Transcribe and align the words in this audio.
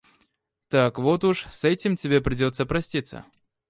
Так 0.69 0.97
вот 0.97 1.23
уж 1.25 1.45
с 1.51 1.63
этим 1.63 1.95
тебе 1.95 2.21
придётся 2.21 2.65
проститься. 2.65 3.23